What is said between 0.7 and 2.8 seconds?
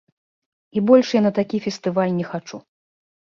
І больш я на такі фестываль не хачу.